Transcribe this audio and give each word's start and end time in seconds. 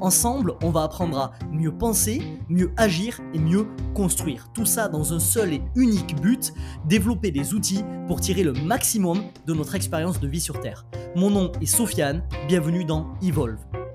Ensemble, 0.00 0.54
on 0.62 0.70
va 0.70 0.82
apprendre 0.82 1.18
à 1.18 1.32
mieux 1.50 1.72
penser, 1.72 2.22
mieux 2.48 2.70
agir 2.76 3.20
et 3.32 3.38
mieux 3.38 3.66
construire. 3.94 4.48
Tout 4.52 4.66
ça 4.66 4.88
dans 4.88 5.14
un 5.14 5.20
seul 5.20 5.54
et 5.54 5.62
unique 5.74 6.20
but, 6.20 6.52
développer 6.86 7.30
des 7.30 7.54
outils 7.54 7.84
pour 8.06 8.20
tirer 8.20 8.42
le 8.42 8.52
maximum 8.52 9.22
de 9.46 9.54
notre 9.54 9.74
expérience 9.74 10.20
de 10.20 10.28
vie 10.28 10.40
sur 10.40 10.60
Terre. 10.60 10.86
Mon 11.14 11.30
nom 11.30 11.50
est 11.62 11.66
Sofiane, 11.66 12.22
bienvenue 12.46 12.84
dans 12.84 13.14
Evolve. 13.22 13.85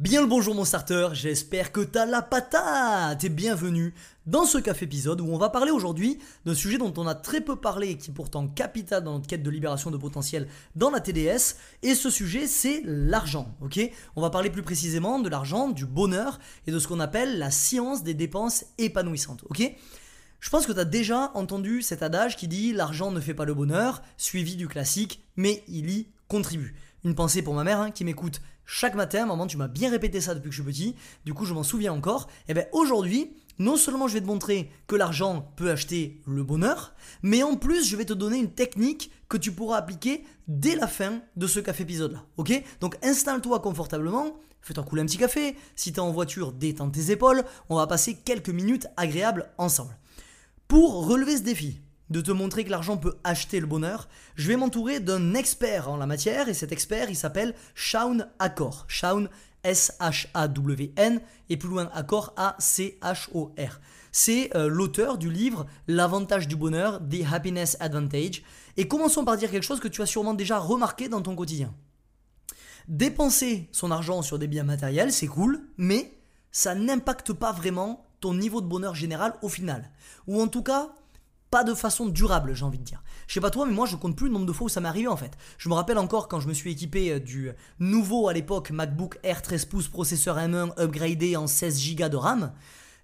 Bien 0.00 0.22
le 0.22 0.26
bonjour 0.26 0.54
mon 0.54 0.64
starter, 0.64 1.08
j'espère 1.12 1.72
que 1.72 1.82
t'as 1.82 2.06
la 2.06 2.22
patate 2.22 3.22
et 3.22 3.28
bienvenue 3.28 3.92
dans 4.24 4.46
ce 4.46 4.56
café 4.56 4.86
épisode 4.86 5.20
où 5.20 5.26
on 5.26 5.36
va 5.36 5.50
parler 5.50 5.70
aujourd'hui 5.70 6.18
d'un 6.46 6.54
sujet 6.54 6.78
dont 6.78 6.94
on 6.96 7.06
a 7.06 7.14
très 7.14 7.42
peu 7.42 7.56
parlé 7.56 7.90
et 7.90 7.98
qui 7.98 8.10
est 8.10 8.14
pourtant 8.14 8.48
capital 8.48 9.04
dans 9.04 9.12
notre 9.12 9.26
quête 9.26 9.42
de 9.42 9.50
libération 9.50 9.90
de 9.90 9.98
potentiel 9.98 10.48
dans 10.74 10.88
la 10.88 11.00
TDS 11.00 11.56
et 11.82 11.94
ce 11.94 12.08
sujet 12.08 12.46
c'est 12.46 12.80
l'argent, 12.86 13.54
ok? 13.60 13.78
On 14.16 14.22
va 14.22 14.30
parler 14.30 14.48
plus 14.48 14.62
précisément 14.62 15.18
de 15.18 15.28
l'argent, 15.28 15.68
du 15.68 15.84
bonheur 15.84 16.38
et 16.66 16.72
de 16.72 16.78
ce 16.78 16.88
qu'on 16.88 16.98
appelle 16.98 17.38
la 17.38 17.50
science 17.50 18.02
des 18.02 18.14
dépenses 18.14 18.64
épanouissantes, 18.78 19.44
ok? 19.50 19.70
Je 20.40 20.48
pense 20.48 20.64
que 20.64 20.72
tu 20.72 20.80
as 20.80 20.86
déjà 20.86 21.30
entendu 21.34 21.82
cet 21.82 22.02
adage 22.02 22.38
qui 22.38 22.48
dit 22.48 22.72
l'argent 22.72 23.10
ne 23.10 23.20
fait 23.20 23.34
pas 23.34 23.44
le 23.44 23.52
bonheur, 23.52 24.00
suivi 24.16 24.56
du 24.56 24.66
classique, 24.66 25.22
mais 25.36 25.62
il 25.68 25.90
y 25.90 26.08
contribue. 26.26 26.74
Une 27.04 27.14
pensée 27.14 27.42
pour 27.42 27.54
ma 27.54 27.64
mère 27.64 27.80
hein, 27.80 27.90
qui 27.90 28.04
m'écoute 28.04 28.40
chaque 28.66 28.94
matin. 28.94 29.26
Maman, 29.26 29.46
tu 29.46 29.56
m'as 29.56 29.68
bien 29.68 29.90
répété 29.90 30.20
ça 30.20 30.34
depuis 30.34 30.50
que 30.50 30.54
je 30.54 30.62
suis 30.62 30.70
petit. 30.70 30.96
Du 31.24 31.32
coup, 31.32 31.44
je 31.44 31.54
m'en 31.54 31.62
souviens 31.62 31.92
encore. 31.92 32.28
Et 32.40 32.50
eh 32.50 32.54
bien 32.54 32.64
aujourd'hui, 32.72 33.32
non 33.58 33.76
seulement 33.76 34.08
je 34.08 34.14
vais 34.14 34.20
te 34.20 34.26
montrer 34.26 34.70
que 34.86 34.96
l'argent 34.96 35.52
peut 35.56 35.70
acheter 35.70 36.20
le 36.26 36.42
bonheur, 36.42 36.94
mais 37.22 37.42
en 37.42 37.56
plus, 37.56 37.86
je 37.86 37.96
vais 37.96 38.06
te 38.06 38.12
donner 38.12 38.38
une 38.38 38.52
technique 38.52 39.10
que 39.28 39.36
tu 39.36 39.52
pourras 39.52 39.76
appliquer 39.76 40.24
dès 40.48 40.76
la 40.76 40.86
fin 40.86 41.20
de 41.36 41.46
ce 41.46 41.60
café 41.60 41.82
épisode-là. 41.82 42.24
Ok? 42.36 42.52
Donc 42.80 42.96
installe-toi 43.02 43.60
confortablement. 43.60 44.36
Fais-toi 44.62 44.84
couler 44.84 45.02
un 45.02 45.06
petit 45.06 45.18
café. 45.18 45.56
Si 45.76 45.92
tu 45.92 45.98
es 45.98 46.00
en 46.00 46.10
voiture, 46.10 46.52
détends 46.52 46.90
tes 46.90 47.10
épaules. 47.10 47.44
On 47.68 47.76
va 47.76 47.86
passer 47.86 48.14
quelques 48.14 48.50
minutes 48.50 48.86
agréables 48.96 49.50
ensemble. 49.58 49.96
Pour 50.68 51.06
relever 51.06 51.36
ce 51.36 51.42
défi, 51.42 51.80
de 52.10 52.20
te 52.20 52.30
montrer 52.30 52.64
que 52.64 52.70
l'argent 52.70 52.96
peut 52.96 53.16
acheter 53.24 53.60
le 53.60 53.66
bonheur, 53.66 54.08
je 54.34 54.48
vais 54.48 54.56
m'entourer 54.56 55.00
d'un 55.00 55.34
expert 55.34 55.88
en 55.88 55.96
la 55.96 56.06
matière 56.06 56.48
et 56.48 56.54
cet 56.54 56.72
expert 56.72 57.08
il 57.08 57.16
s'appelle 57.16 57.54
Shaun 57.74 58.26
Accor. 58.38 58.84
Shaun 58.88 59.28
S-H-A-W-N 59.62 61.20
et 61.48 61.56
plus 61.56 61.68
loin 61.68 61.90
Accor 61.92 62.32
A-C-H-O-R. 62.36 63.80
C'est 64.12 64.54
euh, 64.56 64.68
l'auteur 64.68 65.18
du 65.18 65.30
livre 65.30 65.66
L'avantage 65.86 66.48
du 66.48 66.56
bonheur, 66.56 67.00
The 67.00 67.32
Happiness 67.32 67.76
Advantage. 67.80 68.42
Et 68.76 68.88
commençons 68.88 69.24
par 69.24 69.36
dire 69.36 69.50
quelque 69.50 69.64
chose 69.64 69.80
que 69.80 69.88
tu 69.88 70.02
as 70.02 70.06
sûrement 70.06 70.34
déjà 70.34 70.58
remarqué 70.58 71.08
dans 71.08 71.22
ton 71.22 71.36
quotidien. 71.36 71.72
Dépenser 72.88 73.68
son 73.72 73.90
argent 73.90 74.22
sur 74.22 74.38
des 74.38 74.48
biens 74.48 74.64
matériels, 74.64 75.12
c'est 75.12 75.26
cool, 75.26 75.60
mais 75.76 76.12
ça 76.50 76.74
n'impacte 76.74 77.32
pas 77.32 77.52
vraiment 77.52 78.06
ton 78.20 78.34
niveau 78.34 78.60
de 78.60 78.66
bonheur 78.66 78.94
général 78.94 79.34
au 79.42 79.48
final. 79.48 79.90
Ou 80.26 80.40
en 80.40 80.48
tout 80.48 80.62
cas, 80.62 80.90
pas 81.50 81.64
de 81.64 81.74
façon 81.74 82.06
durable, 82.06 82.54
j'ai 82.54 82.64
envie 82.64 82.78
de 82.78 82.84
dire. 82.84 83.02
Je 83.26 83.34
sais 83.34 83.40
pas 83.40 83.50
toi, 83.50 83.66
mais 83.66 83.72
moi 83.72 83.86
je 83.86 83.96
compte 83.96 84.16
plus 84.16 84.28
le 84.28 84.32
nombre 84.32 84.46
de 84.46 84.52
fois 84.52 84.66
où 84.66 84.68
ça 84.68 84.80
m'est 84.80 84.88
arrivé 84.88 85.08
en 85.08 85.16
fait. 85.16 85.36
Je 85.58 85.68
me 85.68 85.74
rappelle 85.74 85.98
encore 85.98 86.28
quand 86.28 86.40
je 86.40 86.48
me 86.48 86.54
suis 86.54 86.70
équipé 86.70 87.12
euh, 87.12 87.20
du 87.20 87.50
nouveau 87.78 88.28
à 88.28 88.32
l'époque 88.32 88.70
MacBook 88.70 89.18
Air 89.22 89.42
13 89.42 89.64
pouces 89.64 89.88
processeur 89.88 90.38
M1 90.38 90.80
upgradé 90.80 91.36
en 91.36 91.46
16 91.46 91.96
Go 91.96 92.08
de 92.08 92.16
RAM. 92.16 92.52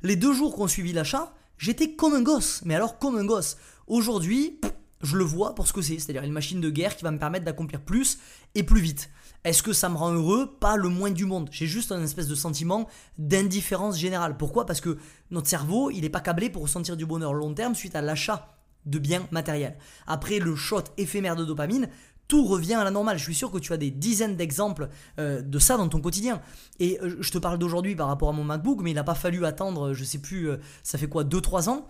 Les 0.03 0.17
deux 0.17 0.33
jours 0.33 0.55
qu'on 0.55 0.69
suivi 0.69 0.93
l'achat, 0.93 1.35
j'étais 1.59 1.93
comme 1.93 2.15
un 2.15 2.23
gosse, 2.23 2.63
mais 2.65 2.75
alors 2.75 2.99
comme 2.99 3.17
un 3.17 3.25
gosse. 3.25 3.57
Aujourd'hui, 3.89 4.61
je 5.03 5.17
le 5.17 5.25
vois 5.25 5.55
pour 5.55 5.67
ce 5.67 5.73
que 5.73 5.83
c'est, 5.83 5.99
c'est-à-dire 5.99 6.23
une 6.23 6.33
machine 6.33 6.61
de 6.61 6.71
guerre 6.71 6.97
qui 6.97 7.05
va 7.05 7.11
me 7.11 7.19
permettre 7.19 7.45
d'accomplir 7.45 7.81
plus 7.81 8.19
et 8.55 8.63
plus 8.63 8.81
vite. 8.81 9.11
Est-ce 9.47 9.63
que 9.63 9.73
ça 9.73 9.89
me 9.89 9.97
rend 9.97 10.13
heureux? 10.13 10.57
Pas 10.59 10.77
le 10.77 10.89
moins 10.89 11.13
du 11.13 11.25
monde. 11.25 11.49
J'ai 11.53 11.69
juste 11.69 11.93
un 11.93 12.03
espèce 12.03 12.27
de 12.27 12.35
sentiment 12.35 12.89
d'indifférence 13.17 13.97
générale. 13.97 14.37
Pourquoi? 14.37 14.67
Parce 14.67 14.81
que 14.81 14.99
notre 15.31 15.47
cerveau, 15.47 15.93
il 15.93 16.01
n'est 16.01 16.11
pas 16.11 16.21
câblé 16.21 16.51
pour 16.51 16.63
ressentir 16.63 16.97
du 16.97 17.07
bonheur 17.07 17.33
long 17.33 17.55
terme 17.55 17.77
suite 17.77 17.95
à 17.95 18.03
l'achat 18.03 18.57
de 18.87 18.99
biens 18.99 19.25
matériels. 19.31 19.79
Après 20.09 20.41
le 20.41 20.57
shot 20.57 20.83
éphémère 20.99 21.37
de 21.37 21.45
dopamine, 21.45 21.89
tout 22.27 22.45
revient 22.45 22.75
à 22.75 22.83
la 22.83 22.91
normale. 22.91 23.19
Je 23.19 23.23
suis 23.23 23.37
sûr 23.37 23.53
que 23.53 23.59
tu 23.59 23.73
as 23.73 23.77
des 23.77 23.93
dizaines 23.93 24.35
d'exemples 24.35 24.89
euh, 25.21 25.43
de 25.43 25.59
ça 25.61 25.77
dans 25.77 25.89
ton 25.89 26.01
quotidien. 26.01 26.41
Et 26.81 26.99
euh, 27.01 27.17
je 27.21 27.31
te 27.31 27.39
parle 27.39 27.57
d'aujourd'hui 27.57 27.95
par 27.95 28.09
rapport 28.09 28.31
à 28.31 28.33
mon 28.33 28.43
MacBook, 28.43 28.81
mais 28.83 28.91
il 28.91 28.95
n'a 28.95 29.05
pas 29.05 29.15
fallu 29.15 29.47
attendre, 29.47 29.93
je 29.93 30.03
sais 30.03 30.19
plus, 30.19 30.51
euh, 30.51 30.57
ça 30.83 30.99
fait 30.99 31.09
quoi, 31.09 31.23
2-3 31.23 31.69
ans, 31.69 31.87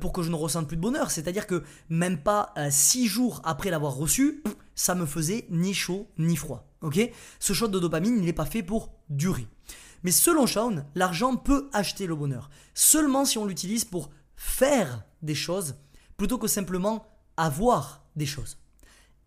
pour 0.00 0.12
que 0.12 0.22
je 0.22 0.30
ne 0.30 0.34
ressente 0.34 0.66
plus 0.66 0.76
de 0.76 0.82
bonheur. 0.82 1.12
C'est-à-dire 1.12 1.46
que 1.46 1.62
même 1.88 2.18
pas 2.18 2.52
6 2.68 3.06
jours 3.06 3.42
après 3.44 3.70
l'avoir 3.70 3.94
reçu, 3.94 4.42
ça 4.74 4.96
me 4.96 5.06
faisait 5.06 5.46
ni 5.50 5.72
chaud 5.72 6.08
ni 6.18 6.34
froid. 6.34 6.66
Ok? 6.86 7.00
Ce 7.40 7.52
shot 7.52 7.66
de 7.66 7.80
dopamine, 7.80 8.16
il 8.16 8.24
n'est 8.24 8.32
pas 8.32 8.46
fait 8.46 8.62
pour 8.62 8.92
durer. 9.10 9.48
Mais 10.04 10.12
selon 10.12 10.46
Shaun, 10.46 10.86
l'argent 10.94 11.34
peut 11.34 11.68
acheter 11.72 12.06
le 12.06 12.14
bonheur. 12.14 12.48
Seulement 12.74 13.24
si 13.24 13.38
on 13.38 13.44
l'utilise 13.44 13.84
pour 13.84 14.10
faire 14.36 15.02
des 15.20 15.34
choses 15.34 15.74
plutôt 16.16 16.38
que 16.38 16.46
simplement 16.46 17.04
avoir 17.36 18.04
des 18.14 18.24
choses. 18.24 18.58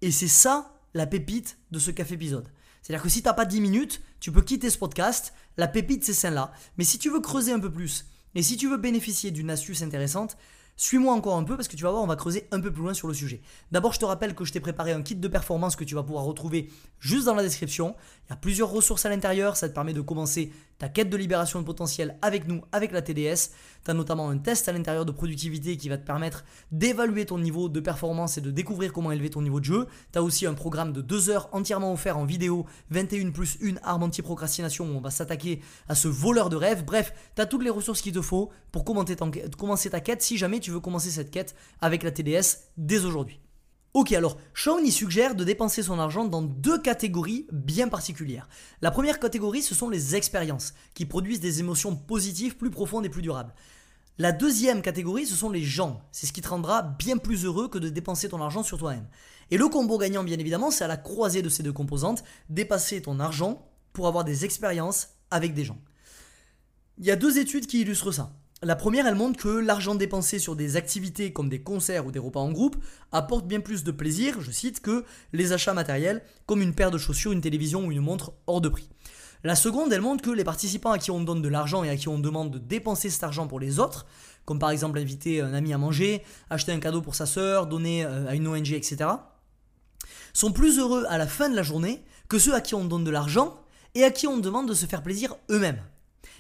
Et 0.02 0.10
c'est 0.10 0.30
ça 0.30 0.74
la 0.94 1.06
pépite 1.06 1.58
de 1.72 1.80
ce 1.80 1.92
café 1.92 2.14
épisode. 2.14 2.48
C'est-à-dire 2.82 3.04
que 3.04 3.10
si 3.10 3.22
tu 3.22 3.28
n'as 3.28 3.34
pas 3.34 3.44
10 3.44 3.60
minutes, 3.60 4.02
tu 4.22 4.32
peux 4.32 4.42
quitter 4.42 4.70
ce 4.70 4.78
podcast. 4.78 5.34
La 5.58 5.68
pépite, 5.68 6.06
c'est 6.06 6.14
celle-là. 6.14 6.54
Mais 6.78 6.86
si 6.86 6.98
tu 6.98 7.10
veux 7.10 7.20
creuser 7.20 7.52
un 7.52 7.60
peu 7.60 7.72
plus, 7.72 8.06
et 8.36 8.42
si 8.42 8.56
tu 8.56 8.70
veux 8.70 8.78
bénéficier 8.78 9.32
d'une 9.32 9.50
astuce 9.50 9.82
intéressante, 9.82 10.38
suis-moi 10.80 11.14
encore 11.14 11.36
un 11.36 11.44
peu 11.44 11.58
parce 11.58 11.68
que 11.68 11.76
tu 11.76 11.84
vas 11.84 11.92
voir, 11.92 12.02
on 12.02 12.08
va 12.08 12.16
creuser 12.16 12.48
un 12.52 12.62
peu 12.62 12.72
plus 12.72 12.82
loin 12.82 12.94
sur 12.94 13.10
le 13.10 13.14
sujet. 13.14 13.42
D'abord, 13.70 13.92
je 13.92 14.00
te 14.00 14.06
rappelle 14.06 14.34
que 14.34 14.46
je 14.46 14.54
t'ai 14.54 14.62
préparé 14.62 14.94
un 14.94 15.02
kit 15.02 15.14
de 15.14 15.28
performance 15.28 15.76
que 15.76 15.84
tu 15.84 15.94
vas 15.94 16.04
pouvoir 16.04 16.24
retrouver 16.24 16.70
juste 17.02 17.26
dans 17.26 17.36
la 17.36 17.44
description. 17.44 17.98
Il 18.28 18.30
y 18.30 18.34
a 18.34 18.38
plusieurs 18.38 18.70
ressources 18.70 19.06
à 19.06 19.10
l'intérieur, 19.10 19.58
ça 19.58 19.68
te 19.68 19.74
permet 19.74 19.92
de 19.92 20.00
commencer 20.00 20.54
ta 20.80 20.90
quête 20.90 21.10
de 21.10 21.18
libération 21.18 21.60
de 21.60 21.66
potentiel 21.66 22.18
avec 22.22 22.48
nous, 22.48 22.62
avec 22.72 22.92
la 22.92 23.02
TDS. 23.02 23.52
Tu 23.84 23.92
as 23.92 23.94
notamment 23.94 24.30
un 24.30 24.38
test 24.38 24.68
à 24.68 24.72
l'intérieur 24.72 25.06
de 25.06 25.12
productivité 25.12 25.78
qui 25.78 25.90
va 25.90 25.98
te 25.98 26.06
permettre 26.06 26.46
d'évaluer 26.72 27.26
ton 27.26 27.38
niveau 27.38 27.70
de 27.70 27.80
performance 27.80 28.38
et 28.38 28.42
de 28.42 28.50
découvrir 28.50 28.94
comment 28.94 29.12
élever 29.12 29.30
ton 29.30 29.42
niveau 29.42 29.60
de 29.60 29.66
jeu. 29.66 29.88
Tu 30.12 30.18
as 30.18 30.24
aussi 30.24 30.46
un 30.46 30.54
programme 30.54 30.94
de 30.94 31.02
2 31.02 31.30
heures 31.30 31.50
entièrement 31.52 31.94
offert 31.94 32.18
en 32.18 32.26
vidéo, 32.26 32.66
21 32.90 33.32
plus 33.32 33.58
1 33.62 33.76
arme 33.84 34.04
anti-procrastination 34.04 34.86
où 34.86 34.98
on 34.98 35.02
va 35.02 35.12
s'attaquer 35.12 35.62
à 35.88 35.96
ce 35.96 36.08
voleur 36.08 36.50
de 36.50 36.56
rêve. 36.56 36.86
Bref, 36.86 37.14
tu 37.36 37.42
as 37.42 37.46
toutes 37.46 37.64
les 37.64 37.70
ressources 37.70 38.02
qu'il 38.02 38.14
te 38.14 38.22
faut 38.22 38.50
pour 38.72 38.86
commencer 38.86 39.90
ta 39.90 40.00
quête 40.00 40.22
si 40.22 40.38
jamais 40.38 40.60
tu 40.60 40.72
veux 40.72 40.80
commencer 40.80 41.12
cette 41.12 41.30
quête 41.30 41.56
avec 41.82 42.04
la 42.04 42.12
TDS 42.12 42.70
dès 42.78 43.04
aujourd'hui. 43.04 43.40
Ok, 43.96 44.12
alors 44.12 44.38
Sean 44.54 44.78
y 44.78 44.92
suggère 44.92 45.34
de 45.34 45.44
dépenser 45.44 45.82
son 45.82 45.98
argent 45.98 46.26
dans 46.26 46.44
deux 46.44 46.80
catégories 46.80 47.48
bien 47.52 47.88
particulières. 47.88 48.48
La 48.82 48.92
première 48.92 49.20
catégorie, 49.20 49.64
ce 49.64 49.74
sont 49.74 49.90
les 49.90 50.16
expériences, 50.16 50.76
qui 50.94 51.08
produisent 51.08 51.40
des 51.40 51.60
émotions 51.60 51.96
positives 51.96 52.56
plus 52.56 52.70
profondes 52.70 53.06
et 53.06 53.10
plus 53.10 53.24
durables. 53.24 53.54
La 54.20 54.32
deuxième 54.32 54.84
catégorie, 54.84 55.26
ce 55.26 55.36
sont 55.36 55.50
les 55.50 55.64
gens. 55.64 56.02
C'est 56.12 56.28
ce 56.28 56.34
qui 56.34 56.42
te 56.42 56.50
rendra 56.50 56.84
bien 56.84 57.18
plus 57.18 57.46
heureux 57.46 57.68
que 57.68 57.80
de 57.80 57.90
dépenser 57.90 58.30
ton 58.30 58.42
argent 58.42 58.62
sur 58.62 58.78
toi-même. 58.78 59.08
Et 59.50 59.58
le 59.58 59.68
combo 59.70 59.98
gagnant, 59.98 60.24
bien 60.24 60.38
évidemment, 60.38 60.70
c'est 60.70 60.84
à 60.84 60.88
la 60.88 60.98
croisée 60.98 61.42
de 61.42 61.50
ces 61.50 61.64
deux 61.64 61.74
composantes, 61.74 62.24
dépasser 62.50 63.02
ton 63.02 63.20
argent 63.20 63.66
pour 63.94 64.08
avoir 64.08 64.24
des 64.24 64.46
expériences 64.46 65.16
avec 65.32 65.56
des 65.56 65.64
gens. 65.64 65.80
Il 67.00 67.06
y 67.06 67.12
a 67.12 67.16
deux 67.16 67.40
études 67.40 67.66
qui 67.66 67.82
illustrent 67.82 68.12
ça. 68.12 68.34
La 68.62 68.76
première, 68.76 69.08
elle 69.08 69.16
montre 69.16 69.42
que 69.42 69.48
l'argent 69.48 69.96
dépensé 69.96 70.38
sur 70.38 70.58
des 70.58 70.76
activités 70.76 71.32
comme 71.32 71.48
des 71.48 71.62
concerts 71.62 72.06
ou 72.06 72.12
des 72.12 72.20
repas 72.20 72.42
en 72.42 72.52
groupe 72.52 72.76
apporte 73.14 73.48
bien 73.48 73.62
plus 73.62 73.86
de 73.86 73.92
plaisir, 73.92 74.42
je 74.42 74.52
cite, 74.52 74.82
que 74.82 75.06
les 75.32 75.54
achats 75.54 75.74
matériels 75.74 76.22
comme 76.46 76.62
une 76.62 76.74
paire 76.74 76.92
de 76.92 76.98
chaussures, 76.98 77.32
une 77.32 77.40
télévision 77.40 77.86
ou 77.86 77.92
une 77.94 78.02
montre 78.02 78.34
hors 78.48 78.60
de 78.60 78.68
prix. 78.68 78.90
La 79.46 79.56
seconde, 79.56 79.94
elle 79.94 80.02
montre 80.02 80.22
que 80.22 80.30
les 80.30 80.44
participants 80.44 80.92
à 80.92 80.98
qui 80.98 81.10
on 81.10 81.22
donne 81.22 81.42
de 81.42 81.48
l'argent 81.48 81.86
et 81.86 81.90
à 81.90 81.96
qui 81.96 82.10
on 82.10 82.20
demande 82.20 82.52
de 82.52 82.58
dépenser 82.58 83.10
cet 83.10 83.24
argent 83.24 83.48
pour 83.48 83.62
les 83.62 83.80
autres, 83.80 84.06
comme 84.44 84.60
par 84.60 84.72
exemple 84.72 85.00
inviter 85.00 85.40
un 85.40 85.54
ami 85.54 85.72
à 85.72 85.78
manger, 85.78 86.22
acheter 86.50 86.74
un 86.74 86.80
cadeau 86.82 87.02
pour 87.02 87.16
sa 87.16 87.26
sœur, 87.26 87.66
donner 87.66 88.04
euh, 88.04 88.28
à 88.28 88.36
une 88.36 88.46
ONG, 88.46 88.74
etc., 88.74 89.10
sont 90.34 90.52
plus 90.52 90.80
heureux 90.80 91.06
à 91.08 91.18
la 91.18 91.28
fin 91.28 91.50
de 91.50 91.56
la 91.56 91.64
journée 91.64 92.04
que 92.28 92.38
ceux 92.38 92.54
à 92.54 92.60
qui 92.60 92.76
on 92.76 92.84
donne 92.84 93.06
de 93.06 93.12
l'argent 93.12 93.58
et 93.96 94.04
à 94.04 94.12
qui 94.12 94.28
on 94.28 94.38
demande 94.38 94.68
de 94.68 94.74
se 94.74 94.86
faire 94.86 95.02
plaisir 95.02 95.38
eux-mêmes. 95.50 95.82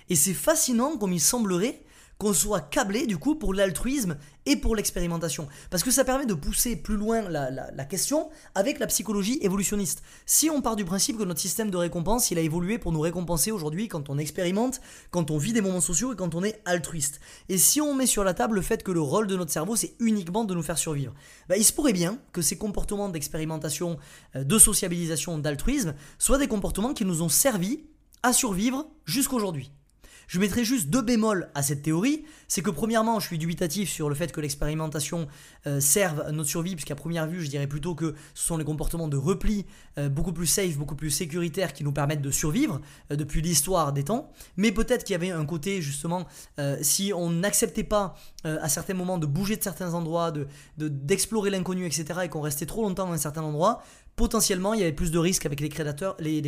Et 0.09 0.15
c'est 0.15 0.33
fascinant 0.33 0.97
comme 0.97 1.13
il 1.13 1.21
semblerait 1.21 1.81
qu'on 2.19 2.33
soit 2.33 2.59
câblé 2.59 3.07
du 3.07 3.17
coup 3.17 3.35
pour 3.35 3.53
l'altruisme 3.53 4.17
et 4.45 4.57
pour 4.57 4.75
l'expérimentation. 4.75 5.47
Parce 5.69 5.83
que 5.83 5.91
ça 5.91 6.03
permet 6.03 6.25
de 6.25 6.33
pousser 6.33 6.75
plus 6.75 6.97
loin 6.97 7.21
la, 7.21 7.85
question 7.85 8.29
avec 8.55 8.77
la 8.79 8.87
psychologie 8.87 9.39
évolutionniste. 9.41 10.03
Si 10.25 10.49
on 10.49 10.61
part 10.61 10.75
du 10.75 10.83
principe 10.83 11.17
que 11.17 11.23
notre 11.23 11.39
système 11.39 11.71
de 11.71 11.77
récompense, 11.77 12.29
il 12.29 12.37
a 12.37 12.41
évolué 12.41 12.77
pour 12.77 12.91
nous 12.91 12.99
récompenser 12.99 13.51
aujourd'hui 13.51 13.87
quand 13.87 14.09
on 14.09 14.17
expérimente, 14.17 14.81
quand 15.11 15.31
on 15.31 15.37
vit 15.37 15.53
des 15.53 15.61
moments 15.61 15.79
sociaux 15.79 16.11
et 16.11 16.17
quand 16.17 16.35
on 16.35 16.43
est 16.43 16.61
altruiste. 16.65 17.21
Et 17.47 17.57
si 17.57 17.79
on 17.79 17.95
met 17.95 18.05
sur 18.05 18.25
la 18.25 18.33
table 18.33 18.55
le 18.55 18.61
fait 18.61 18.83
que 18.83 18.91
le 18.91 19.01
rôle 19.01 19.27
de 19.27 19.37
notre 19.37 19.53
cerveau, 19.53 19.77
c'est 19.77 19.95
uniquement 20.01 20.43
de 20.43 20.53
nous 20.53 20.63
faire 20.63 20.77
survivre, 20.77 21.13
bah, 21.47 21.55
il 21.55 21.63
se 21.63 21.71
pourrait 21.71 21.93
bien 21.93 22.19
que 22.33 22.41
ces 22.41 22.57
comportements 22.57 23.07
d'expérimentation, 23.07 23.97
euh, 24.35 24.43
de 24.43 24.57
sociabilisation, 24.57 25.37
d'altruisme 25.37 25.93
soient 26.17 26.37
des 26.37 26.49
comportements 26.49 26.93
qui 26.93 27.05
nous 27.05 27.21
ont 27.21 27.29
servi 27.29 27.85
à 28.23 28.33
survivre 28.33 28.89
jusqu'aujourd'hui. 29.05 29.71
Je 30.29 30.39
mettrai 30.39 30.63
juste 30.63 30.89
deux 30.89 31.01
bémols 31.01 31.49
à 31.55 31.63
cette 31.63 31.81
théorie. 31.81 32.23
C'est 32.47 32.61
que 32.61 32.69
premièrement, 32.69 33.19
je 33.19 33.25
suis 33.25 33.39
dubitatif 33.39 33.89
sur 33.89 34.09
le 34.09 34.15
fait 34.15 34.31
que 34.31 34.39
l'expérimentation 34.39 35.27
euh, 35.65 35.79
serve 35.79 36.21
à 36.21 36.31
notre 36.31 36.47
survie, 36.47 36.75
puisqu'à 36.75 36.93
première 36.93 37.25
vue, 37.25 37.43
je 37.43 37.49
dirais 37.49 37.65
plutôt 37.65 37.95
que 37.95 38.13
ce 38.35 38.45
sont 38.45 38.55
les 38.55 38.63
comportements 38.63 39.07
de 39.07 39.17
repli 39.17 39.65
euh, 39.97 40.07
beaucoup 40.07 40.31
plus 40.31 40.45
safe, 40.45 40.77
beaucoup 40.77 40.95
plus 40.95 41.09
sécuritaires 41.09 41.73
qui 41.73 41.83
nous 41.83 41.91
permettent 41.91 42.21
de 42.21 42.29
survivre 42.29 42.79
euh, 43.11 43.15
depuis 43.15 43.41
l'histoire 43.41 43.91
des 43.91 44.03
temps. 44.03 44.31
Mais 44.55 44.71
peut-être 44.71 45.03
qu'il 45.03 45.13
y 45.13 45.15
avait 45.15 45.31
un 45.31 45.45
côté 45.45 45.81
justement, 45.81 46.27
si 46.81 47.11
on 47.15 47.31
n'acceptait 47.31 47.83
pas 47.83 48.15
à 48.43 48.69
certains 48.69 48.93
moments 48.93 49.17
de 49.17 49.25
bouger 49.25 49.55
de 49.55 49.63
certains 49.63 49.93
endroits, 49.93 50.31
de, 50.31 50.47
d'explorer 50.77 51.49
l'inconnu, 51.49 51.85
etc., 51.85 52.21
et 52.23 52.29
qu'on 52.29 52.41
restait 52.41 52.65
trop 52.65 52.83
longtemps 52.83 53.07
dans 53.07 53.13
un 53.13 53.17
certain 53.17 53.41
endroit, 53.41 53.81
potentiellement 54.19 54.73
il 54.73 54.81
y 54.81 54.83
avait 54.83 54.91
plus 54.91 55.11
de 55.11 55.17
risques 55.17 55.45
avec 55.45 55.61
les 55.61 55.69
prédateurs. 55.69 56.17
Les. 56.19 56.43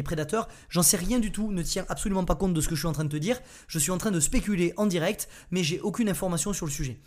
J'en 0.68 0.84
sais 0.84 0.98
rien 0.98 1.20
du 1.20 1.32
tout, 1.32 1.54
ne 1.54 1.64
tiens 1.64 1.86
absolument 1.88 2.26
pas 2.26 2.36
compte 2.36 2.54
de 2.54 2.60
ce 2.60 2.68
que 2.68 2.76
je 2.76 2.82
suis 2.82 2.88
en 2.88 2.92
train 2.92 3.06
de 3.06 3.10
te 3.10 3.16
dire. 3.16 3.40
Je 3.70 3.80
suis 3.80 3.92
en 3.92 3.98
train 3.98 4.12
de 4.12 4.20
spéculer 4.20 4.74
en 4.76 4.88
direct, 4.88 5.30
mais 5.52 5.64
j'ai 5.64 5.80
aucune 5.80 6.10
information 6.10 6.52
sur 6.52 6.66
le 6.66 6.72
sujet. 6.72 6.98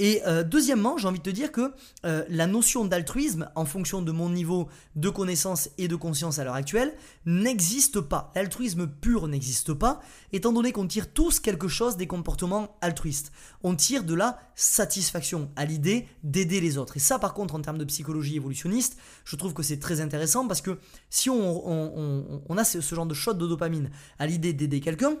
Et 0.00 0.22
euh, 0.26 0.42
deuxièmement, 0.42 0.96
j'ai 0.96 1.06
envie 1.06 1.18
de 1.18 1.24
te 1.24 1.30
dire 1.30 1.52
que 1.52 1.74
euh, 2.06 2.24
la 2.30 2.46
notion 2.46 2.86
d'altruisme, 2.86 3.50
en 3.54 3.66
fonction 3.66 4.00
de 4.00 4.10
mon 4.10 4.30
niveau 4.30 4.66
de 4.96 5.10
connaissance 5.10 5.68
et 5.76 5.88
de 5.88 5.94
conscience 5.94 6.38
à 6.38 6.44
l'heure 6.44 6.54
actuelle, 6.54 6.94
n'existe 7.26 8.00
pas. 8.00 8.32
L'altruisme 8.34 8.86
pur 8.86 9.28
n'existe 9.28 9.74
pas, 9.74 10.00
étant 10.32 10.52
donné 10.52 10.72
qu'on 10.72 10.86
tire 10.86 11.12
tous 11.12 11.38
quelque 11.38 11.68
chose 11.68 11.98
des 11.98 12.06
comportements 12.06 12.78
altruistes. 12.80 13.30
On 13.62 13.76
tire 13.76 14.04
de 14.04 14.14
la 14.14 14.38
satisfaction 14.54 15.50
à 15.54 15.66
l'idée 15.66 16.08
d'aider 16.24 16.62
les 16.62 16.78
autres. 16.78 16.96
Et 16.96 17.00
ça, 17.00 17.18
par 17.18 17.34
contre, 17.34 17.54
en 17.54 17.60
termes 17.60 17.76
de 17.76 17.84
psychologie 17.84 18.36
évolutionniste, 18.36 18.96
je 19.26 19.36
trouve 19.36 19.52
que 19.52 19.62
c'est 19.62 19.80
très 19.80 20.00
intéressant 20.00 20.48
parce 20.48 20.62
que 20.62 20.78
si 21.10 21.28
on, 21.28 22.56
a 22.56 22.64
ce 22.64 22.94
genre 22.94 23.04
de 23.04 23.12
shot 23.12 23.34
de 23.34 23.46
dopamine 23.46 23.90
à 24.18 24.26
l'idée 24.26 24.54
d'aider 24.54 24.80
quelqu'un, 24.80 25.18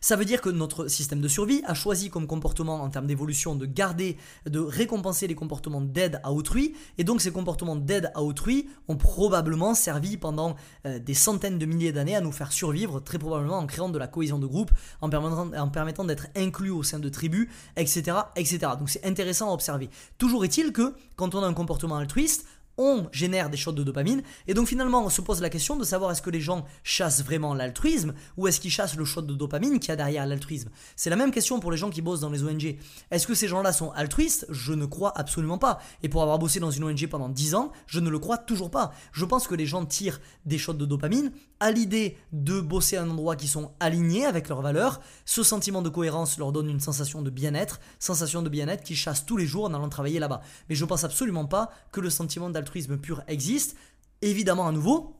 ça 0.00 0.16
veut 0.16 0.24
dire 0.24 0.40
que 0.40 0.50
notre 0.50 0.88
système 0.88 1.20
de 1.20 1.28
survie 1.28 1.62
a 1.66 1.74
choisi 1.74 2.10
comme 2.10 2.26
comportement 2.26 2.82
en 2.82 2.90
termes 2.90 3.06
d'évolution 3.06 3.54
de 3.54 3.66
garder, 3.66 4.16
de 4.46 4.60
récompenser 4.60 5.26
les 5.26 5.34
comportements 5.34 5.80
d'aide 5.80 6.20
à 6.22 6.32
autrui, 6.32 6.74
et 6.98 7.04
donc 7.04 7.20
ces 7.20 7.30
comportements 7.30 7.76
d'aide 7.76 8.10
à 8.14 8.22
autrui 8.22 8.68
ont 8.88 8.96
probablement 8.96 9.74
servi 9.74 10.16
pendant 10.16 10.56
euh, 10.86 10.98
des 10.98 11.14
centaines 11.14 11.58
de 11.58 11.66
milliers 11.66 11.92
d'années 11.92 12.16
à 12.16 12.20
nous 12.20 12.32
faire 12.32 12.52
survivre, 12.52 13.00
très 13.00 13.18
probablement 13.18 13.58
en 13.58 13.66
créant 13.66 13.88
de 13.88 13.98
la 13.98 14.06
cohésion 14.06 14.38
de 14.38 14.46
groupe, 14.46 14.70
en 15.00 15.08
permettant, 15.08 16.04
d'être 16.04 16.26
inclus 16.36 16.70
au 16.70 16.82
sein 16.82 16.98
de 16.98 17.08
tribus, 17.08 17.48
etc. 17.76 18.16
etc. 18.36 18.58
Donc 18.78 18.90
c'est 18.90 19.04
intéressant 19.04 19.50
à 19.50 19.54
observer. 19.54 19.88
Toujours 20.18 20.44
est-il 20.44 20.72
que 20.72 20.94
quand 21.16 21.34
on 21.34 21.42
a 21.42 21.46
un 21.46 21.54
comportement 21.54 21.96
altruiste, 21.96 22.46
on 22.78 23.06
génère 23.12 23.50
des 23.50 23.56
shots 23.56 23.72
de 23.72 23.82
dopamine. 23.82 24.22
Et 24.46 24.54
donc 24.54 24.68
finalement, 24.68 25.04
on 25.04 25.08
se 25.08 25.20
pose 25.20 25.40
la 25.40 25.50
question 25.50 25.76
de 25.76 25.84
savoir 25.84 26.10
est-ce 26.10 26.22
que 26.22 26.30
les 26.30 26.40
gens 26.40 26.64
chassent 26.82 27.22
vraiment 27.22 27.54
l'altruisme 27.54 28.14
ou 28.36 28.48
est-ce 28.48 28.60
qu'ils 28.60 28.70
chassent 28.70 28.96
le 28.96 29.04
shot 29.04 29.22
de 29.22 29.34
dopamine 29.34 29.78
qui 29.78 29.88
y 29.88 29.92
a 29.92 29.96
derrière 29.96 30.26
l'altruisme. 30.26 30.70
C'est 30.96 31.10
la 31.10 31.16
même 31.16 31.30
question 31.30 31.60
pour 31.60 31.70
les 31.70 31.76
gens 31.76 31.90
qui 31.90 32.02
bossent 32.02 32.20
dans 32.20 32.30
les 32.30 32.42
ONG. 32.42 32.76
Est-ce 33.10 33.26
que 33.26 33.34
ces 33.34 33.48
gens-là 33.48 33.72
sont 33.72 33.90
altruistes? 33.92 34.46
Je 34.50 34.72
ne 34.72 34.86
crois 34.86 35.12
absolument 35.16 35.58
pas. 35.58 35.78
Et 36.02 36.08
pour 36.08 36.22
avoir 36.22 36.38
bossé 36.38 36.60
dans 36.60 36.70
une 36.70 36.84
ONG 36.84 37.06
pendant 37.06 37.28
10 37.28 37.54
ans, 37.54 37.72
je 37.86 38.00
ne 38.00 38.10
le 38.10 38.18
crois 38.18 38.38
toujours 38.38 38.70
pas. 38.70 38.92
Je 39.12 39.24
pense 39.24 39.46
que 39.46 39.54
les 39.54 39.66
gens 39.66 39.84
tirent 39.84 40.20
des 40.46 40.58
shots 40.58 40.74
de 40.74 40.86
dopamine 40.86 41.32
à 41.60 41.70
l'idée 41.70 42.18
de 42.32 42.60
bosser 42.60 42.96
un 42.96 43.08
endroit 43.08 43.36
qui 43.36 43.48
sont 43.48 43.72
alignés 43.80 44.26
avec 44.26 44.48
leurs 44.48 44.60
valeurs. 44.60 45.00
Ce 45.24 45.42
sentiment 45.42 45.82
de 45.82 45.88
cohérence 45.88 46.38
leur 46.38 46.52
donne 46.52 46.68
une 46.68 46.80
sensation 46.80 47.22
de 47.22 47.30
bien-être, 47.30 47.80
sensation 47.98 48.42
de 48.42 48.48
bien-être 48.48 48.82
qui 48.82 48.96
chasse 48.96 49.24
tous 49.24 49.36
les 49.36 49.46
jours 49.46 49.64
en 49.64 49.74
allant 49.74 49.88
travailler 49.88 50.18
là-bas. 50.18 50.42
Mais 50.68 50.74
je 50.74 50.84
pense 50.84 51.04
absolument 51.04 51.46
pas 51.46 51.70
que 51.92 52.00
le 52.00 52.10
sentiment 52.10 52.50
d'altruisme 52.50 52.63
altruisme 52.64 52.96
pur 52.96 53.22
existe. 53.28 53.76
Évidemment, 54.22 54.66
à 54.66 54.72
nouveau, 54.72 55.13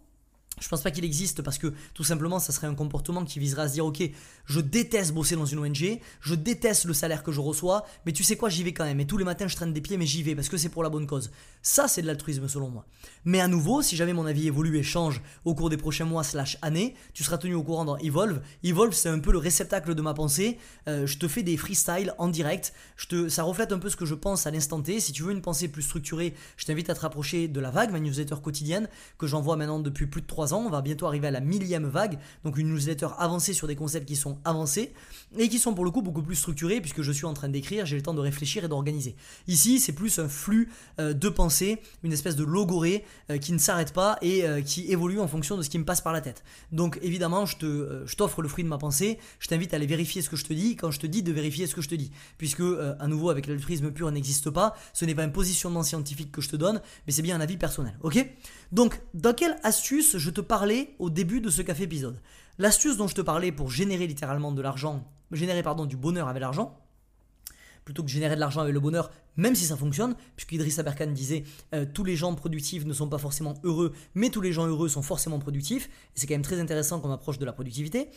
je 0.64 0.68
pense 0.70 0.80
pas 0.80 0.90
qu'il 0.90 1.04
existe 1.04 1.42
parce 1.42 1.58
que 1.58 1.74
tout 1.92 2.04
simplement 2.04 2.38
ça 2.38 2.50
serait 2.50 2.66
un 2.66 2.74
comportement 2.74 3.22
qui 3.26 3.38
viserait 3.38 3.62
à 3.62 3.68
se 3.68 3.74
dire 3.74 3.84
ok 3.84 4.02
je 4.46 4.60
déteste 4.60 5.12
bosser 5.12 5.36
dans 5.36 5.44
une 5.44 5.58
ONG, 5.58 6.00
je 6.22 6.34
déteste 6.34 6.86
le 6.86 6.94
salaire 6.94 7.22
que 7.22 7.32
je 7.32 7.40
reçois, 7.40 7.84
mais 8.06 8.12
tu 8.12 8.24
sais 8.24 8.36
quoi 8.36 8.48
j'y 8.48 8.62
vais 8.62 8.72
quand 8.72 8.84
même 8.84 8.98
et 8.98 9.06
tous 9.06 9.18
les 9.18 9.24
matins 9.24 9.46
je 9.46 9.56
traîne 9.56 9.74
des 9.74 9.82
pieds 9.82 9.98
mais 9.98 10.06
j'y 10.06 10.22
vais 10.22 10.34
parce 10.34 10.48
que 10.48 10.56
c'est 10.56 10.70
pour 10.70 10.82
la 10.82 10.88
bonne 10.88 11.06
cause. 11.06 11.30
Ça 11.60 11.86
c'est 11.86 12.00
de 12.00 12.06
l'altruisme 12.06 12.48
selon 12.48 12.70
moi. 12.70 12.86
Mais 13.26 13.40
à 13.40 13.48
nouveau 13.48 13.82
si 13.82 13.94
jamais 13.94 14.14
mon 14.14 14.24
avis 14.24 14.46
évolue 14.46 14.78
et 14.78 14.82
change 14.82 15.20
au 15.44 15.54
cours 15.54 15.68
des 15.68 15.76
prochains 15.76 16.06
mois 16.06 16.24
slash 16.24 16.56
années, 16.62 16.94
tu 17.12 17.24
seras 17.24 17.36
tenu 17.36 17.54
au 17.54 17.62
courant 17.62 17.84
dans 17.84 17.98
Evolve. 17.98 18.40
Evolve 18.62 18.94
c'est 18.94 19.10
un 19.10 19.18
peu 19.18 19.32
le 19.32 19.38
réceptacle 19.38 19.94
de 19.94 20.00
ma 20.00 20.14
pensée. 20.14 20.56
Euh, 20.88 21.06
je 21.06 21.18
te 21.18 21.28
fais 21.28 21.42
des 21.42 21.58
freestyles 21.58 22.14
en 22.16 22.28
direct. 22.28 22.72
Ça 23.28 23.42
reflète 23.42 23.72
un 23.72 23.78
peu 23.78 23.90
ce 23.90 23.96
que 23.96 24.06
je 24.06 24.14
pense 24.14 24.46
à 24.46 24.50
l'instant 24.50 24.80
T. 24.80 24.98
Si 25.00 25.12
tu 25.12 25.24
veux 25.24 25.32
une 25.32 25.42
pensée 25.42 25.68
plus 25.68 25.82
structurée, 25.82 26.34
je 26.56 26.64
t'invite 26.64 26.88
à 26.88 26.94
te 26.94 27.00
rapprocher 27.00 27.48
de 27.48 27.60
la 27.60 27.70
vague, 27.70 27.92
ma 27.92 28.00
newsletter 28.00 28.36
quotidienne 28.42 28.88
que 29.18 29.26
j'envoie 29.26 29.56
maintenant 29.56 29.78
depuis 29.78 30.06
plus 30.06 30.22
de 30.22 30.26
3 30.26 30.53
ans. 30.53 30.53
On 30.58 30.70
va 30.70 30.82
bientôt 30.82 31.06
arriver 31.06 31.28
à 31.28 31.30
la 31.30 31.40
millième 31.40 31.86
vague, 31.86 32.18
donc 32.44 32.58
une 32.58 32.68
newsletter 32.68 33.08
avancée 33.18 33.52
sur 33.52 33.66
des 33.66 33.76
concepts 33.76 34.06
qui 34.06 34.16
sont 34.16 34.38
avancés 34.44 34.92
et 35.38 35.48
qui 35.48 35.58
sont 35.58 35.74
pour 35.74 35.84
le 35.84 35.90
coup 35.90 36.02
beaucoup 36.02 36.22
plus 36.22 36.36
structurés 36.36 36.80
puisque 36.80 37.02
je 37.02 37.12
suis 37.12 37.26
en 37.26 37.34
train 37.34 37.48
d'écrire, 37.48 37.86
j'ai 37.86 37.96
le 37.96 38.02
temps 38.02 38.14
de 38.14 38.20
réfléchir 38.20 38.64
et 38.64 38.68
d'organiser. 38.68 39.16
Ici, 39.48 39.80
c'est 39.80 39.92
plus 39.92 40.18
un 40.18 40.28
flux 40.28 40.70
euh, 41.00 41.12
de 41.12 41.28
pensée, 41.28 41.80
une 42.02 42.12
espèce 42.12 42.36
de 42.36 42.44
logorée 42.44 43.04
euh, 43.30 43.38
qui 43.38 43.52
ne 43.52 43.58
s'arrête 43.58 43.92
pas 43.92 44.18
et 44.22 44.44
euh, 44.44 44.62
qui 44.62 44.90
évolue 44.90 45.20
en 45.20 45.28
fonction 45.28 45.56
de 45.56 45.62
ce 45.62 45.70
qui 45.70 45.78
me 45.78 45.84
passe 45.84 46.00
par 46.00 46.12
la 46.12 46.20
tête. 46.20 46.44
Donc 46.72 46.98
évidemment, 47.02 47.46
je, 47.46 47.56
te, 47.56 48.14
t'offre 48.16 48.42
le 48.42 48.48
fruit 48.48 48.64
de 48.64 48.68
ma 48.68 48.78
pensée, 48.78 49.18
je 49.38 49.48
t'invite 49.48 49.72
à 49.72 49.76
aller 49.76 49.86
vérifier 49.86 50.22
ce 50.22 50.30
que 50.30 50.36
je 50.36 50.44
te 50.44 50.52
dis 50.52 50.76
quand 50.76 50.90
je 50.90 51.00
te 51.00 51.06
dis 51.06 51.22
de 51.22 51.32
vérifier 51.32 51.66
ce 51.66 51.74
que 51.74 51.80
je 51.80 51.88
te 51.88 51.94
dis. 51.94 52.10
Puisque, 52.38 52.62
à 52.98 53.06
nouveau, 53.08 53.30
avec 53.30 53.46
l'altruisme 53.46 53.90
pur 53.90 54.10
n'existe 54.10 54.50
pas, 54.50 54.74
ce 54.92 55.04
n'est 55.04 55.14
pas 55.14 55.24
un 55.24 55.28
positionnement 55.28 55.82
scientifique 55.82 56.32
que 56.32 56.40
je 56.40 56.48
te 56.48 56.56
donne, 56.56 56.80
mais 57.06 57.12
c'est 57.12 57.22
bien 57.22 57.36
un 57.36 57.40
avis 57.40 57.56
personnel. 57.56 57.96
Ok? 58.02 58.24
Donc, 58.72 59.00
dans 59.14 59.34
quelle 59.34 59.56
astuce 59.62 60.16
je 60.16 60.30
te 60.30 60.40
parlais 60.44 60.94
au 60.98 61.10
début 61.10 61.40
de 61.40 61.50
ce 61.50 61.62
café 61.62 61.84
épisode 61.84 62.20
L'astuce 62.58 62.96
dont 62.96 63.08
je 63.08 63.14
te 63.14 63.20
parlais 63.20 63.50
pour 63.50 63.70
générer 63.70 64.06
littéralement 64.06 64.52
de 64.52 64.62
l'argent, 64.62 65.04
générer 65.32 65.62
pardon, 65.62 65.86
du 65.86 65.96
bonheur 65.96 66.28
avec 66.28 66.40
l'argent, 66.40 66.78
plutôt 67.84 68.02
que 68.02 68.10
générer 68.10 68.36
de 68.36 68.40
l'argent 68.40 68.60
avec 68.60 68.72
le 68.72 68.80
bonheur, 68.80 69.10
même 69.36 69.54
si 69.54 69.64
ça 69.64 69.76
fonctionne, 69.76 70.14
puisque 70.36 70.52
Idriss 70.52 70.78
Aberkan 70.78 71.08
disait 71.08 71.44
euh, 71.74 71.84
tous 71.92 72.04
les 72.04 72.16
gens 72.16 72.34
productifs 72.34 72.84
ne 72.84 72.92
sont 72.92 73.08
pas 73.08 73.18
forcément 73.18 73.54
heureux, 73.64 73.92
mais 74.14 74.30
tous 74.30 74.40
les 74.40 74.52
gens 74.52 74.66
heureux 74.66 74.88
sont 74.88 75.02
forcément 75.02 75.38
productifs, 75.38 75.90
c'est 76.14 76.26
quand 76.26 76.34
même 76.34 76.42
très 76.42 76.60
intéressant 76.60 77.00
qu'on 77.00 77.12
approche 77.12 77.38
de 77.38 77.44
la 77.44 77.52
productivité. 77.52 78.08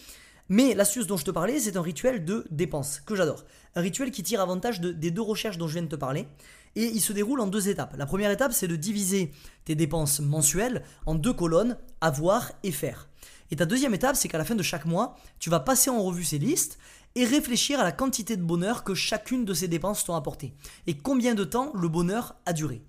Mais 0.50 0.74
l'astuce 0.74 1.08
dont 1.08 1.18
je 1.18 1.26
te 1.26 1.32
parlais, 1.32 1.60
c'est 1.60 1.78
un 1.78 1.82
rituel 1.82 2.24
de 2.24 2.46
dépense 2.52 3.02
que 3.06 3.16
j'adore. 3.16 3.44
Un 3.76 3.82
rituel 3.82 4.12
qui 4.12 4.24
tire 4.24 4.42
avantage 4.42 4.80
des 4.80 5.12
deux 5.12 5.22
recherches 5.22 5.58
dont 5.58 5.68
je 5.68 5.74
viens 5.74 5.84
de 5.84 5.88
te 5.88 5.96
parler. 5.96 6.28
Et 6.76 6.86
il 6.86 7.02
se 7.02 7.12
déroule 7.12 7.42
en 7.42 7.48
deux 7.48 7.70
étapes. 7.70 7.96
La 7.98 8.06
première 8.06 8.32
étape, 8.32 8.54
c'est 8.54 8.68
de 8.68 8.76
diviser 8.76 9.32
tes 9.66 9.76
dépenses 9.76 10.20
mensuelles 10.20 10.84
en 11.06 11.16
deux 11.16 11.34
colonnes, 11.34 11.78
avoir 12.02 12.52
et 12.64 12.72
faire. 12.72 13.10
Et 13.50 13.56
ta 13.56 13.66
deuxième 13.66 13.94
étape, 13.94 14.16
c'est 14.16 14.28
qu'à 14.28 14.38
la 14.38 14.46
fin 14.46 14.56
de 14.56 14.64
chaque 14.64 14.86
mois, 14.86 15.16
tu 15.40 15.50
vas 15.50 15.60
passer 15.60 15.90
en 15.90 16.04
revue 16.04 16.24
ces 16.24 16.38
listes 16.38 16.78
et 17.16 17.26
réfléchir 17.26 17.80
à 17.80 17.84
la 17.84 17.92
quantité 17.92 18.38
de 18.38 18.44
bonheur 18.44 18.84
que 18.84 18.94
chacune 18.94 19.46
de 19.46 19.54
ces 19.54 19.68
dépenses 19.68 20.04
t'ont 20.04 20.16
apporté 20.16 20.54
et 20.86 20.96
combien 20.96 21.34
de 21.34 21.44
temps 21.44 21.72
le 21.74 21.88
bonheur 21.88 22.36
a 22.46 22.54
duré. 22.54 22.82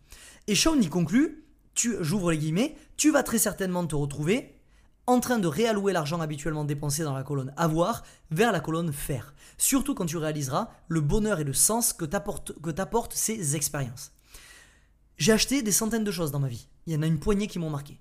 Et 0.49 0.55
Sean 0.55 0.79
y 0.79 0.89
conclut, 0.89 1.45
j'ouvre 1.75 2.33
les 2.33 2.39
guillemets, 2.39 2.77
tu 2.97 3.11
vas 3.11 3.23
très 3.23 3.39
certainement 3.39 3.87
te 3.87 3.95
retrouver 3.95 4.58
en 5.09 5.21
train 5.21 5.39
de 5.39 5.49
réallouer 5.49 5.95
l'argent 5.95 6.21
habituellement 6.21 6.67
dépensé 6.67 7.03
dans 7.03 7.15
la 7.15 7.23
colonne 7.23 7.55
avoir 7.57 8.05
vers 8.31 8.53
la 8.53 8.61
colonne 8.61 8.93
faire. 8.93 9.35
Surtout 9.57 9.95
quand 9.95 10.05
tu 10.05 10.19
réaliseras 10.19 10.69
le 10.87 11.01
bonheur 11.01 11.41
et 11.41 11.45
le 11.45 11.55
sens 11.55 11.95
que 11.95 12.05
t'apportent 12.05 13.15
ces 13.15 13.57
expériences. 13.57 14.13
J'ai 15.17 15.33
acheté 15.33 15.63
des 15.63 15.73
centaines 15.73 16.05
de 16.05 16.13
choses 16.13 16.31
dans 16.31 16.39
ma 16.39 16.49
vie. 16.49 16.69
Il 16.87 16.93
y 16.93 16.97
en 16.97 17.01
a 17.03 17.07
une 17.07 17.19
poignée 17.19 17.47
qui 17.47 17.59
m'ont 17.59 17.71
marqué. 17.71 17.99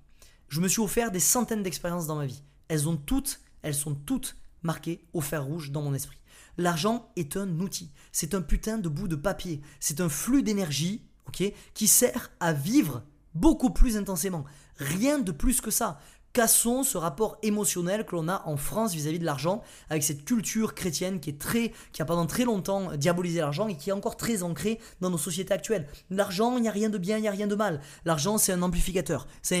Je 0.48 0.60
me 0.60 0.68
suis 0.68 0.82
offert 0.82 1.10
des 1.10 1.18
centaines 1.18 1.62
d'expériences 1.62 2.06
dans 2.06 2.16
ma 2.16 2.26
vie. 2.26 2.42
Elles 2.68 2.90
ont 2.90 2.96
toutes, 2.96 3.40
elles 3.62 3.74
sont 3.74 3.94
toutes 3.94 4.36
marquées 4.62 5.08
au 5.14 5.22
fer 5.22 5.42
rouge 5.42 5.70
dans 5.70 5.80
mon 5.80 5.94
esprit. 5.94 6.18
L'argent 6.58 7.10
est 7.16 7.38
un 7.38 7.48
outil. 7.60 7.90
C'est 8.12 8.34
un 8.34 8.42
putain 8.42 8.76
de 8.76 8.88
bout 8.90 9.08
de 9.08 9.16
papier. 9.16 9.62
C'est 9.80 10.02
un 10.02 10.10
flux 10.10 10.42
d'énergie, 10.42 11.06
ok, 11.26 11.54
qui 11.72 11.88
sert 11.88 12.30
à 12.38 12.52
vivre 12.52 13.02
beaucoup 13.34 13.70
plus 13.70 13.96
intensément. 13.96 14.44
Rien 14.76 15.18
de 15.18 15.32
plus 15.32 15.60
que 15.60 15.70
ça. 15.70 15.98
Cassons 16.32 16.82
ce 16.82 16.98
rapport 16.98 17.38
émotionnel 17.42 18.04
que 18.04 18.14
l'on 18.14 18.28
a 18.28 18.42
en 18.46 18.56
France 18.56 18.92
vis-à-vis 18.94 19.18
de 19.18 19.24
l'argent, 19.24 19.62
avec 19.90 20.02
cette 20.02 20.24
culture 20.24 20.74
chrétienne 20.74 21.20
qui 21.20 21.30
est 21.30 21.38
très, 21.38 21.72
qui 21.92 22.02
a 22.02 22.04
pendant 22.04 22.26
très 22.26 22.44
longtemps 22.44 22.94
diabolisé 22.96 23.40
l'argent 23.40 23.68
et 23.68 23.76
qui 23.76 23.90
est 23.90 23.92
encore 23.92 24.16
très 24.16 24.42
ancrée 24.42 24.78
dans 25.00 25.10
nos 25.10 25.18
sociétés 25.18 25.54
actuelles. 25.54 25.86
L'argent, 26.10 26.56
il 26.56 26.62
n'y 26.62 26.68
a 26.68 26.72
rien 26.72 26.90
de 26.90 26.98
bien, 26.98 27.16
il 27.18 27.22
n'y 27.22 27.28
a 27.28 27.32
rien 27.32 27.46
de 27.46 27.54
mal. 27.54 27.80
L'argent, 28.04 28.38
c'est 28.38 28.52
un 28.52 28.62
amplificateur. 28.62 29.26
Ça 29.42 29.56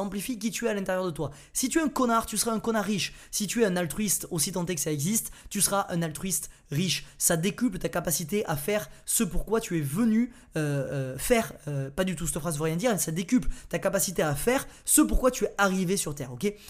amplifie, 0.00 0.38
qui 0.38 0.50
tu 0.50 0.66
es 0.66 0.68
à 0.68 0.74
l'intérieur 0.74 1.04
de 1.04 1.10
toi. 1.10 1.30
Si 1.52 1.68
tu 1.68 1.78
es 1.78 1.82
un 1.82 1.88
connard, 1.88 2.26
tu 2.26 2.36
seras 2.36 2.52
un 2.52 2.60
connard 2.60 2.84
riche. 2.84 3.14
Si 3.30 3.46
tu 3.46 3.62
es 3.62 3.66
un 3.66 3.76
altruiste, 3.76 4.26
aussi 4.30 4.52
tenté 4.52 4.74
que 4.74 4.80
ça 4.80 4.92
existe, 4.92 5.30
tu 5.50 5.60
seras 5.60 5.86
un 5.90 6.02
altruiste 6.02 6.50
riche. 6.70 7.06
Ça 7.18 7.36
décuple 7.36 7.78
ta 7.78 7.88
capacité 7.88 8.44
à 8.46 8.56
faire 8.56 8.88
ce 9.04 9.24
pourquoi 9.24 9.60
tu 9.60 9.78
es 9.78 9.82
venu 9.82 10.32
euh, 10.56 11.14
euh, 11.14 11.18
faire. 11.18 11.52
Euh, 11.68 11.90
pas 11.90 12.04
du 12.04 12.16
tout, 12.16 12.26
cette 12.26 12.38
phrase 12.38 12.56
veut 12.56 12.64
rien 12.64 12.76
dire. 12.76 12.98
Ça 12.98 13.12
décuple 13.12 13.48
ta 13.68 13.78
capacité 13.78 14.22
à 14.22 14.34
faire 14.34 14.66
ce 14.84 15.00
pourquoi 15.00 15.30
tu 15.30 15.44
es 15.44 15.54
arrivé 15.58 15.96
sur 15.96 16.13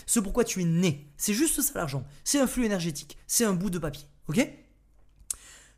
Ce 0.06 0.20
pourquoi 0.20 0.44
tu 0.44 0.62
es 0.62 0.64
né. 0.64 1.12
C'est 1.16 1.34
juste 1.34 1.60
ça 1.60 1.72
l'argent. 1.74 2.04
C'est 2.24 2.40
un 2.40 2.46
flux 2.46 2.64
énergétique. 2.64 3.16
C'est 3.26 3.44
un 3.44 3.54
bout 3.54 3.70
de 3.70 3.78
papier, 3.78 4.06
ok? 4.28 4.48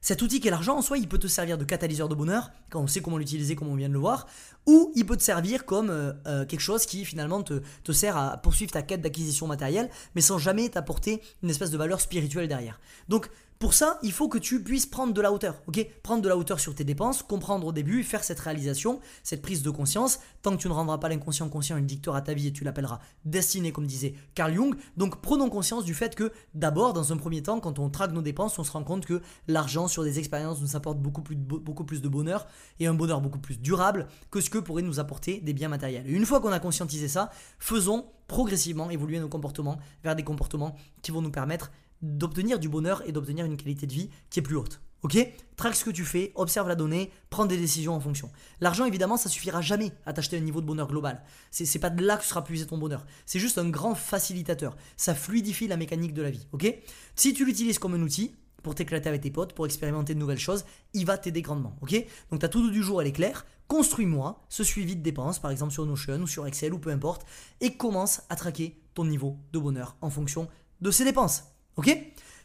Cet 0.01 0.23
outil 0.23 0.39
qui 0.39 0.47
est 0.47 0.53
l'argent, 0.53 0.77
en 0.77 0.83
soi, 0.83 0.99
il 0.99 1.09
peut 1.09 1.19
te 1.19 1.27
servir 1.27 1.59
de 1.59 1.65
catalyseur 1.65 2.09
de 2.09 2.15
bonheur, 2.15 2.53
quand 2.71 2.81
on 2.81 2.87
sait 2.87 3.01
comment 3.01 3.19
l'utiliser, 3.19 3.57
comme 3.57 3.69
on 3.69 3.75
vient 3.75 3.89
de 3.89 3.95
le 3.95 3.99
voir, 3.99 4.29
ou 4.67 4.93
il 4.95 5.07
peut 5.07 5.17
te 5.17 5.23
servir 5.23 5.65
comme 5.65 6.15
quelque 6.49 6.61
chose 6.61 6.87
qui 6.87 7.05
finalement 7.05 7.43
te, 7.43 7.93
sert 7.93 8.17
à 8.17 8.37
poursuivre 8.37 8.73
ta 8.73 8.83
quête 8.83 9.01
d'acquisition 9.01 9.47
matérielle, 9.47 9.91
mais 10.15 10.21
sans 10.21 10.39
jamais 10.39 10.69
t'apporter 10.69 11.23
une 11.43 11.51
espèce 11.51 11.71
de 11.71 11.79
valeur 11.79 12.01
spirituelle 12.01 12.49
derrière. 12.49 12.81
Donc 13.09 13.31
pour 13.59 13.73
ça, 13.73 13.99
il 14.03 14.13
faut 14.13 14.29
que 14.29 14.37
tu 14.37 14.63
puisses 14.63 14.85
prendre 14.85 15.15
de 15.15 15.21
la 15.21 15.33
hauteur, 15.33 15.63
ok? 15.67 15.87
Prendre 16.03 16.21
de 16.21 16.29
la 16.29 16.37
hauteur 16.37 16.61
sur 16.61 16.75
tes 16.75 16.85
dépenses, 16.85 17.23
comprendre 17.23 17.67
au 17.67 17.73
début, 17.73 18.03
faire 18.03 18.23
cette 18.23 18.39
réalisation, 18.39 19.01
cette 19.23 19.41
prise 19.41 19.63
de 19.63 19.71
conscience. 19.71 20.19
Tant 20.43 20.55
que 20.55 20.61
tu 20.61 20.69
ne 20.69 20.75
rendras 20.75 20.99
pas 20.99 21.09
l'inconscient 21.09 21.49
conscient, 21.49 21.79
il 21.79 21.87
dictera 21.87 22.21
ta 22.21 22.35
vie 22.35 22.49
et 22.49 22.53
tu 22.53 22.65
l'appelleras 22.65 22.99
destinée, 23.25 23.73
comme 23.73 23.87
disait 23.87 24.15
Carl 24.35 24.55
Jung. 24.55 24.75
Donc 24.99 25.23
prenons 25.23 25.49
conscience 25.49 25.85
du 25.85 25.95
fait 25.95 26.15
que 26.15 26.33
d'abord, 26.53 26.93
dans 26.93 27.15
un 27.15 27.17
premier 27.17 27.43
temps, 27.43 27.59
quand 27.61 27.79
on 27.79 27.89
traque 27.89 28.13
nos 28.13 28.21
dépenses, 28.21 28.59
on 28.59 28.65
se 28.65 28.73
rend 28.73 28.85
compte 28.85 29.07
que 29.07 29.23
l'argent 29.49 29.89
sur 29.89 30.05
des 30.05 30.19
expériences 30.19 30.61
nous 30.61 30.77
apporte 30.77 30.99
beaucoup 30.99 31.23
plus, 31.23 31.37
beaucoup 31.37 31.85
plus 31.85 32.03
de 32.03 32.09
bonheur 32.09 32.47
et 32.79 32.87
un 32.87 32.95
bonheur 32.95 33.23
beaucoup 33.23 33.39
plus 33.39 33.59
durable 33.59 34.07
que 34.31 34.43
ce 34.43 34.51
que 34.51 34.56
pourrait 34.59 34.83
nous 34.83 35.01
apporter 35.01 35.41
des 35.41 35.53
biens 35.53 35.69
matériels. 35.69 36.07
Et 36.07 36.13
une 36.13 36.27
fois 36.27 36.41
qu'on 36.41 36.53
a 36.53 36.61
conscientisé 36.61 37.09
ça, 37.09 37.31
faisons 37.59 38.07
progressivement 38.29 38.91
évoluer 38.91 39.21
nos 39.21 39.29
comportements 39.29 39.79
vers 40.03 40.17
des 40.17 40.25
comportements 40.25 40.77
qui 41.03 41.11
vont 41.11 41.23
nous 41.23 41.31
permettre 41.31 41.71
d'obtenir 42.03 42.59
du 42.59 42.69
bonheur 42.69 43.03
et 43.07 43.13
d'obtenir 43.13 43.47
une 43.47 43.57
qualité 43.57 43.87
de 43.87 43.93
vie 43.93 44.11
qui 44.31 44.41
est 44.41 44.43
plus 44.43 44.57
haute. 44.57 44.81
Ok? 45.03 45.17
Traque 45.57 45.77
ce 45.77 45.85
que 45.85 45.91
tu 45.91 46.05
fais, 46.05 46.33
observe 46.35 46.69
la 46.69 46.75
donnée, 46.75 47.13
prends 47.31 47.47
des 47.47 47.57
décisions 47.57 47.95
en 47.95 48.01
fonction. 48.01 48.31
L'argent, 48.61 48.85
évidemment, 48.87 49.17
ça 49.17 49.29
suffira 49.29 49.61
jamais 49.61 49.93
à 50.05 50.13
t'acheter 50.13 50.37
un 50.37 50.41
niveau 50.41 50.61
de 50.61 50.67
bonheur 50.67 50.89
global. 50.89 51.23
C'est 51.51 51.79
pas 51.79 51.91
de 51.91 52.05
là 52.05 52.17
que 52.17 52.25
sera 52.25 52.43
puisé 52.43 52.67
ton 52.67 52.79
bonheur. 52.79 53.07
C'est 53.25 53.39
juste 53.39 53.59
un 53.59 53.69
grand 53.69 53.95
facilitateur. 53.95 54.77
Ça 54.97 55.15
fluidifie 55.15 55.69
la 55.69 55.77
mécanique 55.77 56.13
de 56.13 56.23
la 56.23 56.31
vie. 56.31 56.49
Ok? 56.53 56.75
Si 57.15 57.35
tu 57.35 57.45
l'utilises 57.45 57.79
comme 57.79 57.95
un 57.95 58.03
outil, 58.03 58.35
pour 58.63 58.75
t'éclater 58.75 59.09
avec 59.09 59.21
tes 59.21 59.31
potes, 59.31 59.53
pour 59.53 59.67
expérimenter 59.67 60.13
de 60.15 60.19
nouvelles 60.19 60.41
choses, 60.41 60.65
il 60.93 61.07
va 61.07 61.17
t'aider 61.19 61.41
grandement. 61.41 61.77
Ok? 61.83 61.95
Donc 62.31 62.41
ta 62.41 62.49
tout 62.49 62.69
du 62.69 62.83
jour, 62.83 63.01
elle 63.01 63.07
est 63.07 63.13
claire. 63.13 63.47
Construis-moi 63.69 64.45
ce 64.49 64.65
suivi 64.65 64.97
de 64.97 65.03
dépenses, 65.03 65.39
par 65.39 65.51
exemple 65.51 65.73
sur 65.73 65.85
Notion 65.87 66.21
ou 66.21 66.27
sur 66.27 66.47
Excel 66.47 66.73
ou 66.73 66.79
peu 66.79 66.91
importe, 66.91 67.27
et 67.61 67.77
commence 67.77 68.23
à 68.29 68.37
traquer 68.37 68.81
ton 68.95 69.05
niveau 69.05 69.37
de 69.53 69.59
bonheur 69.59 69.97
en 70.01 70.11
fonction 70.11 70.49
de 70.81 70.91
ces 70.91 71.05
dépenses. 71.05 71.45
Ok? 71.77 71.97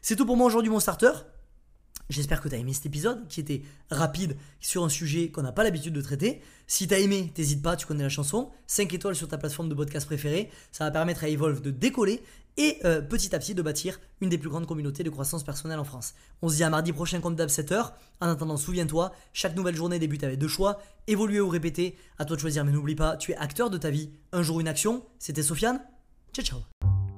C'est 0.01 0.16
tout 0.16 0.25
pour 0.25 0.38
moi 0.38 0.48
aujourd'hui, 0.48 0.72
mon 0.72 0.80
starter. 0.80 1.12
J'espère 2.10 2.42
que 2.42 2.50
tu 2.50 2.56
as 2.56 2.58
aimé 2.58 2.74
cet 2.74 2.88
épisode 2.88 3.25
qui 3.30 3.40
était 3.40 3.62
rapide 3.90 4.36
sur 4.60 4.84
un 4.84 4.90
sujet 4.90 5.30
qu'on 5.30 5.44
n'a 5.44 5.54
pas 5.54 5.63
l'habitude 5.63 5.94
de 5.94 6.01
traiter. 6.01 6.42
Si 6.68 6.86
tu 6.86 6.94
as 6.94 7.00
aimé, 7.00 7.32
t'hésites 7.34 7.62
pas, 7.62 7.78
tu 7.78 7.86
connais 7.86 8.04
la 8.04 8.10
chanson. 8.10 8.50
5 8.68 8.94
étoiles 8.94 9.16
sur 9.16 9.30
ta 9.30 9.38
plateforme 9.38 9.70
de 9.70 9.75
podcast 9.75 10.06
préférée. 10.06 10.51
Ça 10.74 10.84
va 10.84 10.92
permettre 10.92 11.24
à 11.24 11.30
Evolve 11.30 11.62
de 11.62 11.72
décoller 11.72 12.22
et 12.58 12.77
euh, 12.86 13.01
petit 13.01 13.36
à 13.36 13.39
petit 13.39 13.55
de 13.55 13.62
bâtir 13.62 14.00
une 14.20 14.29
des 14.29 14.38
plus 14.38 14.50
grandes 14.50 14.65
communautés 14.65 15.03
de 15.03 15.10
croissance 15.10 15.43
personnelle 15.43 15.79
en 15.79 15.84
France. 15.84 16.13
On 16.41 16.50
se 16.50 16.55
dit 16.55 16.63
à 16.63 16.70
mardi 16.70 16.91
prochain 16.91 17.22
comme 17.22 17.36
d'hab 17.36 17.50
7h. 17.50 17.91
En 18.20 18.27
attendant, 18.27 18.58
souviens-toi, 18.58 19.13
chaque 19.34 19.55
nouvelle 19.55 19.75
journée 19.75 20.00
débute 20.00 20.24
avec 20.24 20.38
deux 20.38 20.48
choix, 20.48 20.81
évoluer 21.08 21.39
ou 21.39 21.50
répéter. 21.50 21.98
À 22.20 22.25
toi 22.25 22.36
de 22.36 22.41
choisir, 22.41 22.65
mais 22.65 22.72
n'oublie 22.72 22.96
pas, 22.96 23.17
tu 23.17 23.31
es 23.31 23.36
acteur 23.38 23.70
de 23.70 23.77
ta 23.77 23.89
vie. 23.89 24.12
Un 24.31 24.43
jour 24.43 24.60
une 24.60 24.67
action. 24.67 25.03
C'était 25.20 25.43
Sofiane. 25.43 25.81
Ciao 26.34 26.46
ciao. 26.46 26.81